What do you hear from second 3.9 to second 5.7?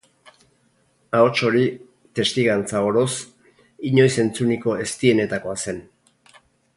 inoiz entzuniko eztienetakoa